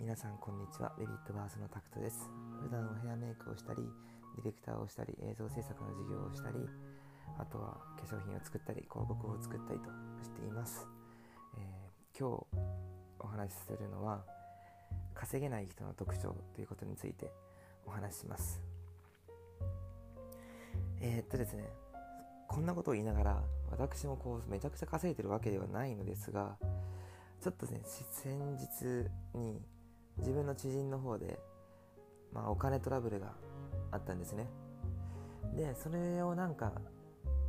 [0.00, 0.94] 皆さんこんにちは。
[0.98, 2.30] ベビットバースのタクトです。
[2.64, 3.82] 普段はヘアメイクをしたり
[4.36, 6.56] ディレクターをしたり映像制作の授業をしたり
[7.38, 9.90] あとは化粧品を作ったり広告を作ったりと
[10.24, 10.88] しています、
[11.58, 12.46] えー、今日
[13.20, 14.24] お話しするのは
[15.12, 17.30] 稼げない人の特徴ということについて
[17.86, 18.62] お話しします。
[21.02, 21.68] えー、っとですね
[22.48, 26.56] こんなことを言いながら私もこうめちゃくちゃ稼いでるわけではないのですが
[27.42, 29.60] ちょっとね先日に
[30.18, 31.38] 自分の知人の方で、
[32.32, 33.32] まあ、お金トラブルが
[33.90, 34.46] あったんですね。
[35.54, 36.72] でそれをなんか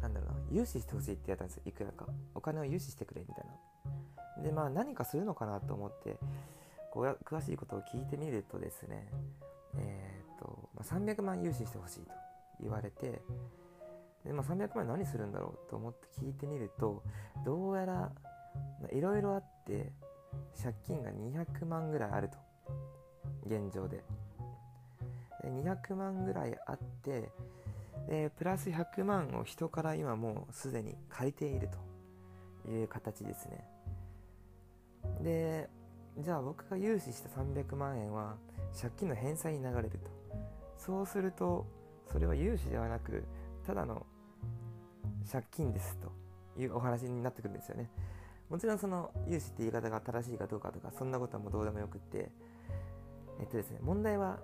[0.00, 2.06] なんだろうな融資してほしいって言ったんですいくらか。
[2.34, 4.42] お金を融資してくれみたいな。
[4.42, 6.18] でまあ何かするのかなと思って
[6.90, 9.06] こう詳しいことを聞いてみるとですね
[9.76, 12.12] えー、っと、まあ、300万融資してほしいと
[12.60, 13.22] 言われて
[14.24, 17.02] で、まあ、300万何するんだろうと思って聞いてみると
[17.44, 18.10] どうやら
[18.92, 19.92] いろいろあって
[20.60, 22.49] 借金が200万ぐらいあると。
[23.50, 24.04] 現状で。
[25.42, 27.30] で200万ぐらいあって
[28.08, 31.68] でプラス100万を人から今もうすでに借りている
[32.64, 33.66] という形ですね。
[35.22, 35.70] で
[36.18, 38.36] じゃあ僕が融資した300万円は
[38.78, 40.10] 借金の返済に流れると。
[40.76, 41.66] そうすると
[42.10, 43.24] それは融資ではなく
[43.66, 44.06] ただの
[45.30, 46.10] 借金ですと
[46.60, 47.90] いうお話になってくるんですよね。
[48.48, 52.30] もちろんその融資って言い方が正しいかどうかとかそんなことはもうどうでもよくって
[53.40, 54.38] えっとですね問題は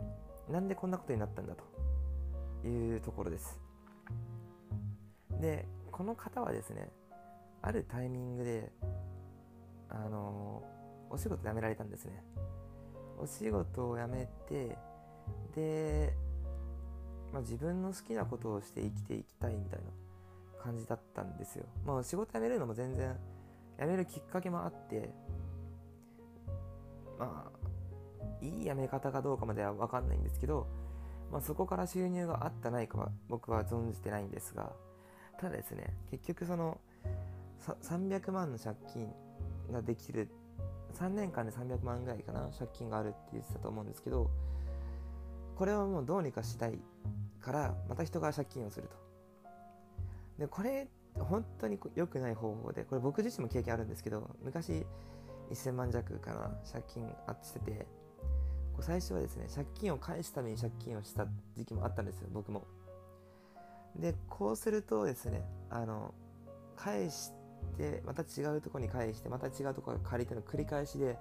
[0.51, 1.55] なんでこんなことになったんだ
[2.63, 3.61] というところです。
[5.41, 6.91] でこの方はですね
[7.63, 8.73] あるタイミングで
[9.89, 10.63] あの
[11.11, 12.23] お仕事辞められたんですね。
[13.19, 14.77] お仕事を辞めて
[15.55, 16.15] で、
[17.33, 21.65] まあ、自分の好きなことをして生きていきたいみたいな感じだったんですよ。
[21.85, 23.17] まあ仕事辞めるのも全然
[23.79, 25.11] 辞めるきっかけもあって
[27.19, 27.56] まあ
[28.47, 30.67] いい辞め方かどうかまでは分かんないんですけど、
[31.33, 34.73] まあ、そこから収入があったないかは僕は存じてないんですが
[35.41, 36.81] ただですね結局その
[37.83, 39.13] 300万の借金
[39.73, 40.29] ができる
[40.95, 44.31] 3年間で300万ぐらいかな借金があるって言ってたと思うんですけど
[45.57, 46.79] これはもうどうにかしたい
[47.41, 48.97] からまた人が借金をすると。
[50.39, 54.85] でこれ本当に良くない方法でこれ僕自身も経験あるんですけど昔
[55.51, 57.53] 1000万弱かな借金あってし
[58.77, 61.27] てて最初はですね借金を返すために借金をした
[61.57, 62.65] 時期もあったんですよ僕も。
[63.97, 66.13] でこうするとですねあの
[66.77, 67.33] 返し
[67.79, 71.19] てまた違うとこに返してまた違うところ借りての繰り返しで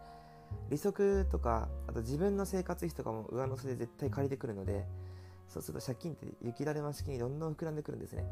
[0.70, 4.86] 利息とかあと自分の生活費とかも上乗せで絶対借りてくるので
[5.48, 8.26] そうすると借金って雪だるま式にどんどん膨らんでくるんですね。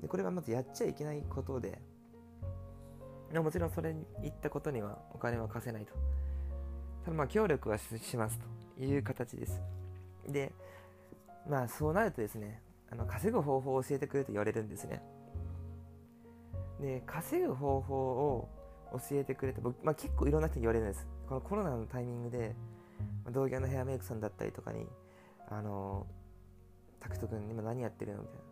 [0.00, 1.78] でこれはまずやっちゃいけないことで
[3.32, 5.94] もちろんそれに言ったことにはお金は貸せないと。
[7.06, 8.40] ただまあ協力はします
[8.76, 9.62] という形です。
[10.28, 10.50] で
[11.48, 15.00] まあそうなるとですねあの稼ぐ方法を教えてくれと言われるんですね。
[16.80, 18.48] で稼ぐ方法を
[18.92, 21.06] 教えてくれて僕、まあ、結構いろんな人に言われるんです。
[21.28, 22.56] このコロナのタイミングで
[23.30, 24.84] 同業のヘアメイクさんだったりとかに
[25.48, 26.08] あの
[26.98, 28.42] タクト君今何やってるのみたいな。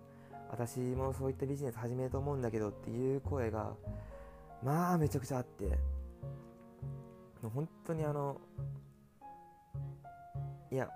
[0.51, 3.75] 私もそういったビジネス始めようと思うんだけどっていう声が
[4.63, 5.77] まあめちゃくちゃあって。
[7.51, 8.41] 本当にあの
[10.71, 10.89] いや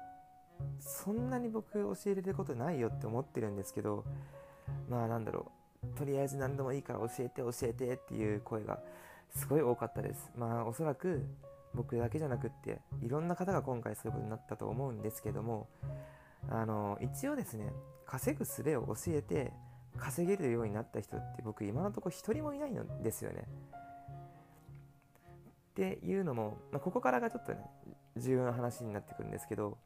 [0.80, 4.04] そんなに僕教えれることないよって思ってるんですけど
[4.88, 5.52] まあなんだろ
[5.84, 8.80] うとりあえず何でもいいから教えて教えてっていう声が
[9.34, 11.24] すごい多かったですまあおそらく
[11.74, 15.68] 僕だけじゃなくっていろんな方が今回そういうことになったと思うんですけども
[16.50, 17.72] あの一応ですね
[18.06, 19.52] 稼ぐ術を教えて
[19.98, 23.44] 稼げるようになった人って僕今のところ一人もいないんですよね。
[25.78, 27.60] っていうのも、まあ、ここからがちょっとね
[28.16, 29.78] 重要な話になってくるんですけど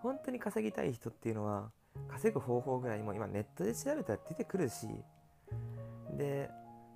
[0.00, 1.70] 本当に稼ぎたい人っていうのは
[2.08, 4.86] 稼ぐ方法ぐらいも今ネットで調べたら出てくるし
[6.16, 6.48] で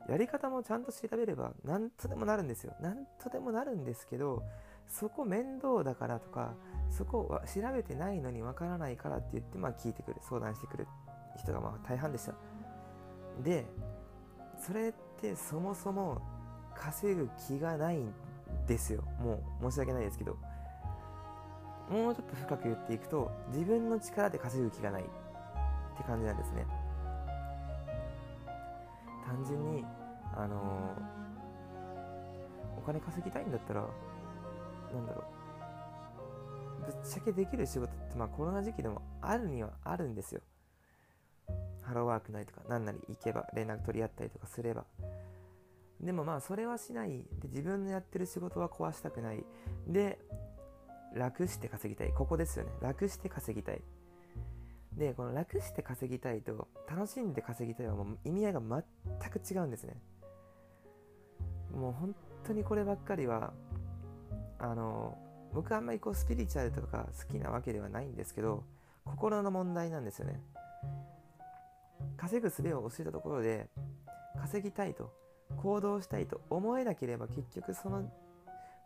[0.08, 2.74] やり方もちゃんと調べれば何とでもなるんですよ。
[2.80, 4.44] 何とでもなるんですけど
[4.86, 6.54] そこ面倒だからとか
[6.90, 10.20] そこは調べてないのにわからないからって言ってまあ聞いてくる。
[10.22, 10.86] 相談してくる
[11.36, 12.34] 人がまあ大半でした。
[13.42, 13.66] で
[14.64, 16.22] それってそもそも
[16.80, 18.12] 稼ぐ気がないん
[18.66, 19.02] ですよ。
[19.20, 20.36] もう申し訳ないですけど。
[21.90, 25.06] もうちょっと深く言っていくと自分の力で稼ぐ気がないっ
[25.96, 26.66] て感じなんですね。
[29.24, 29.84] 単純に
[30.34, 35.24] あのー、お金稼ぎたいんだったらなんだろ
[36.82, 36.86] う。
[36.86, 40.40] ぶっちゃけできる仕事ってまあコロナ時期でもあるにはあるんですよ。
[41.82, 44.84] ハローワークなりとか何なり行けば連絡取り合ったりとかすれば。
[46.00, 47.24] でもまあそれはしない。
[47.40, 49.44] で自分のやってる仕事は壊したくない。
[49.86, 50.18] で
[51.14, 52.12] 楽して稼ぎたい。
[52.12, 52.72] ここですよね。
[52.80, 53.82] 楽して稼ぎたい。
[54.92, 60.00] でこの楽して稼ぎたいと楽しんで稼ぎたいはもう意味合いが全く違うんですね。
[61.74, 62.14] もう本
[62.44, 63.52] 当にこればっかりは
[64.58, 65.18] あの
[65.52, 68.64] 僕あんまりこうスピリチュアルとか好きなわけではないんですけど
[69.04, 70.40] 心の問題なんですよね。
[72.16, 73.68] 稼ぐ術を教えたところで
[74.40, 75.12] 稼ぎたいと。
[75.56, 78.10] 行動したいと思えなければ結局その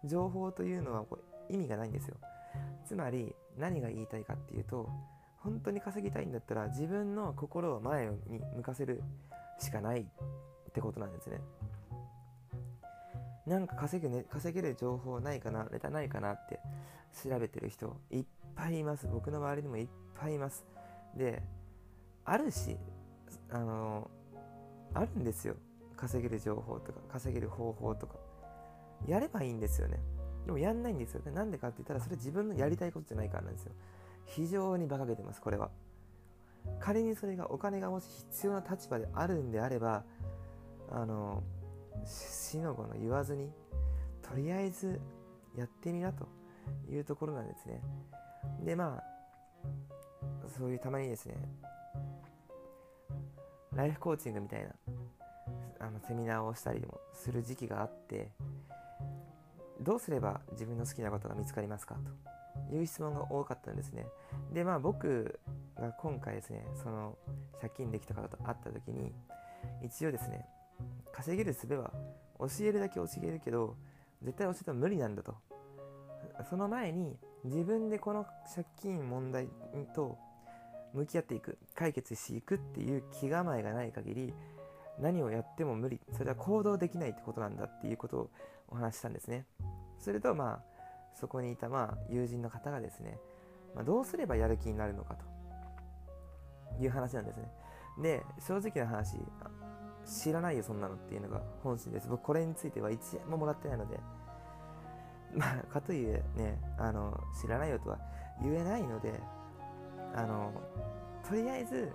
[0.04, 1.18] 情報というのはこ
[1.48, 2.16] う意味がないんですよ。
[2.86, 4.88] つまり何が言いたいかっていうと
[5.38, 9.02] 本当に稼ぎたいんだったら自分の心を前に向かせる
[9.58, 11.40] しかないってことなんですね。
[13.46, 16.60] なんか稼ぐ、ね、稼げる情報ないかなネタないかなって
[17.24, 18.24] 調べてる人いっ
[18.54, 19.08] ぱいいます。
[19.10, 20.64] 僕の周りにもいっぱいいます。
[21.16, 21.42] で
[22.24, 22.76] あるし
[23.50, 24.10] あの
[24.94, 25.56] あるんですよ。
[26.00, 28.14] 稼げる情報とか稼げる方法とか
[29.06, 30.00] やればいいんですよね。
[30.46, 31.30] でもやんないんですよね。
[31.30, 33.72] なんでかって言ったらそれ自分のやりたいことじゃないからなんですよ。
[34.24, 35.70] 非常に馬鹿げてますこれは。
[36.78, 40.04] 仮にそれがお金がもし必要な立場であるんであれば
[40.90, 41.42] あの
[42.04, 43.50] 死の子の言わずに
[44.22, 45.00] とりあえず
[45.56, 46.28] やってみなと
[46.90, 47.82] いうところなんですね。
[48.64, 51.36] でまあそういうたまにですね
[53.72, 54.70] ライフコーチングみたいな
[55.90, 58.30] のセミナーをしたりもする時期があって
[59.80, 61.96] どうすれば自分の好きなことが見つかりますか？
[62.68, 64.06] という質問が多かったんですね。
[64.52, 65.40] でまあ僕
[65.76, 67.16] が今回ですねその
[67.60, 69.12] 借金できた方と会った時に
[69.82, 70.46] 一応ですね
[71.12, 71.90] 稼げる術は
[72.38, 73.76] 教えるだけ教えるけど
[74.22, 75.34] 絶対教えても無理なんだと。
[76.48, 79.48] その前に自分でこの借金問題
[79.94, 80.16] と
[80.92, 84.34] 向き合っていく解決していくっていう気構えがない限り
[85.00, 86.00] 何をやっても無理。
[86.12, 88.30] それは行動できないってことなんだっていうことを
[88.68, 89.46] お話したんですね。
[89.98, 90.62] するとまあ
[91.14, 93.18] そこにいたまあ友人の方がですね、
[93.74, 95.24] まあ、どうすればやる気になるのかと。
[96.80, 97.50] いう話なんですね。
[97.98, 99.16] で正直な話
[100.06, 102.08] 知らないよそんなのっていうのが本心です。
[102.08, 103.98] 僕これについては1円ももらってないので。
[105.34, 107.98] まあかといえねあの知らないよとは
[108.42, 109.12] 言えないので
[110.14, 110.52] あの
[111.28, 111.92] とりあえず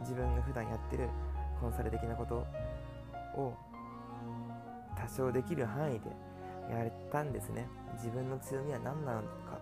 [0.00, 1.08] 自分が普段やってる
[1.60, 2.46] コンサル的なこと
[3.40, 3.54] を
[4.96, 6.10] 多少できる範囲で
[6.70, 7.68] やれたんですね。
[7.94, 9.60] 自分の強みは何なのかとか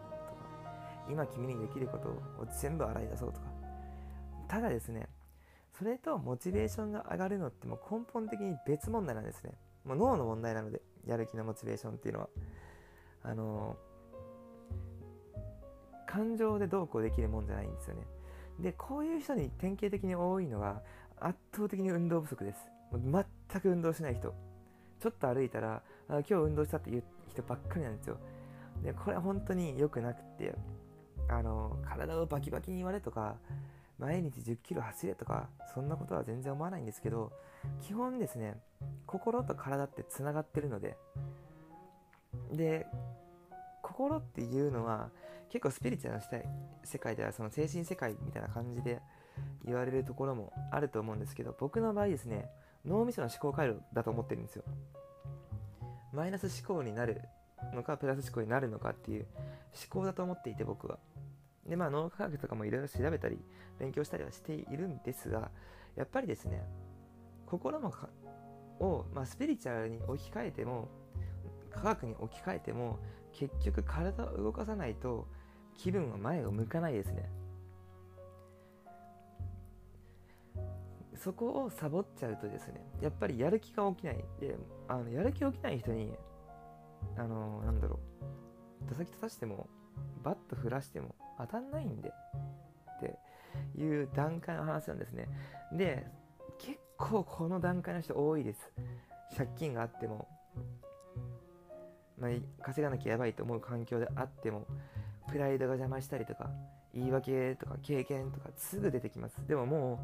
[1.11, 3.47] 今君にできることを全部洗い出そうとか。
[4.47, 5.09] ただですね
[5.77, 9.53] それとモチベーションが上がるのってもう根本的に別問題なんですね。
[9.85, 12.29] もう脳の問題なのでやる気のモチベーションっていうのは。
[13.25, 13.77] あの
[16.07, 18.07] 感情でどうこうできるもんじゃないんですよね。
[18.59, 20.83] でこういう人に典型的に多いのが
[21.21, 22.59] 圧倒的に運動不足です。
[22.93, 24.35] 全く運動しない人。
[25.01, 28.19] ちょっと歩いたらあ今日運動したっていう人ばっかりなんですよ。
[28.83, 30.55] でこれは本当に良くなくて
[31.29, 33.37] あの体をバキバキに割れとか
[33.99, 37.33] 毎日10キロ走れとかそんなことは全然思わないんですけど
[37.81, 38.57] 基本ですね
[39.07, 40.97] 心と体ってつながってるので。
[42.53, 42.87] で
[43.83, 45.11] 心っていうのは
[45.49, 46.45] 結構スピリチュアルな
[46.85, 49.01] 世界ではその精神世界みたいな感じで
[49.69, 52.51] 言われるところもあると思うんですけど僕の場合ですね
[52.85, 54.65] 脳みその思考回路だと思ってるんですよ。
[56.13, 57.21] マイナス思考になる
[57.75, 59.27] のかプラス思考になるのかっていう
[59.91, 60.99] 思考だと思っていて僕は。
[61.67, 63.39] でまあ脳科学とかもいろいろ調べたり
[63.79, 65.51] 勉強したりはしているんですが
[65.97, 66.65] やっぱりですね
[67.47, 67.93] 心も
[68.81, 70.89] を、まあ、スピリチュアルに置き換えても
[71.71, 72.99] 科学に置き換えても
[73.33, 75.29] 結局体を動かさないと
[75.77, 77.29] 気分は前を向かないですね。
[81.19, 84.25] そこをサボっちゃうとですねやっぱりやる気が起きない。
[84.41, 84.57] で
[84.89, 86.13] あのやる気起きない人に
[87.17, 87.99] あのなんだろ
[88.87, 89.69] う打席立たしても
[90.23, 93.19] バット振らしても当たんないんでって
[93.81, 95.29] いう段階の話なんですね。
[95.73, 96.07] で
[96.59, 98.73] 結構この段階の人多いです。
[99.37, 100.27] 借金があっても、
[102.19, 102.31] まあ、
[102.63, 104.67] 稼がなきゃやばいと思う環境であっても
[105.31, 106.51] プライドが邪魔したりとか
[106.95, 109.37] 言い訳とか経験とかすぐ出てきます。
[109.47, 109.99] でももう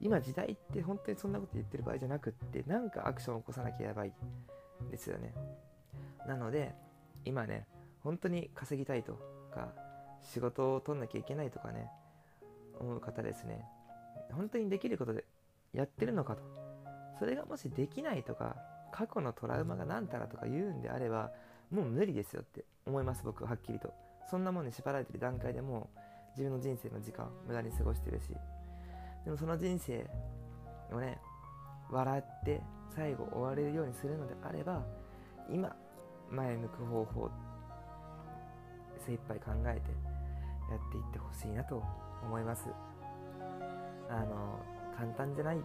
[0.00, 4.12] 今時代って本当にそんなこと言ってる場合じゃなくってなんかアクションを起こさなきゃやばい
[4.90, 5.34] ですよね。
[6.26, 6.74] なので
[7.24, 7.66] 今ね
[8.02, 9.12] 本当に稼ぎたいと
[9.54, 9.68] か
[10.22, 11.88] 仕事を取んなきゃいけないとかね
[12.78, 13.64] 思う方ですね。
[14.32, 15.24] 本当にできることで
[15.74, 16.42] やってるのかと。
[17.18, 18.56] それがもしできないとか
[18.92, 21.30] 過去のトラウマが何たらとか言うんであれば
[21.70, 23.92] もう無理ですよって思います僕はっきりと。
[24.30, 25.90] そんなもんに縛られてる段階でも
[26.36, 28.28] 自分の人生の時間無駄に過ごしてるし。
[29.24, 30.06] でもその人生
[30.92, 31.18] をね
[31.90, 32.60] 笑って
[32.94, 34.82] 最後終われるようにするのであれば
[35.50, 35.74] 今
[36.30, 37.30] 前向く方法
[39.04, 39.90] 精一杯考えて
[40.70, 41.82] やっていってほしいなと
[42.22, 42.66] 思います。
[44.08, 44.58] あの
[44.96, 45.60] 簡単じゃないん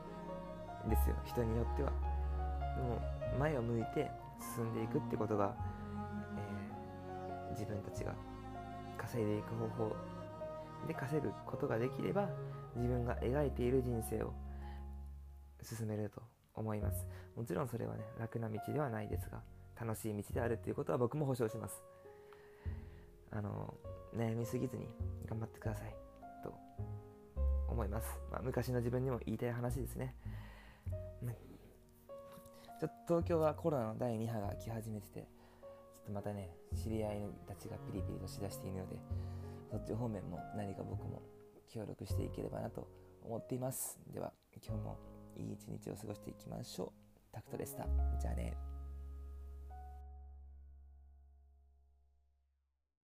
[0.89, 1.15] ですよ。
[1.25, 1.91] 人によっては。
[2.75, 2.99] でも
[3.39, 4.09] 前を向いて
[4.55, 5.55] 進んでいくってことが、
[6.37, 8.13] えー、自分たちが
[9.05, 9.95] 稼いでいく方法
[10.87, 12.29] で稼ぐことができれば
[12.75, 14.33] 自分が描いている人生を
[15.61, 16.21] 進めると
[16.55, 17.05] 思います。
[17.35, 19.41] もちろんそれはね楽な道ではないですが
[19.79, 21.83] 楽しい道であるということは僕も保証します。
[23.31, 23.73] あの
[24.15, 24.87] 悩みすぎずに
[25.27, 25.95] 頑張ってください
[26.41, 26.53] と
[27.67, 30.15] 思います、まあ、昔の自分にも言いたい話ですね、
[32.79, 35.27] ちょっと東京はコロナの第2波が来始めてて
[36.05, 38.95] とまたね知り合いたちがピリピリとしだしているので
[39.69, 41.21] そっち方面も何か僕も
[41.67, 42.87] 協力していければなと
[43.23, 43.99] 思っています。
[44.13, 44.31] では
[44.65, 44.97] 今日も
[45.35, 47.33] いい一日を過ごしていきましょう。
[47.33, 47.85] タクトでした。
[48.19, 48.74] じゃあね。